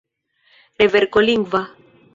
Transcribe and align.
Reverko 0.83 1.19
lingva. 1.27 1.63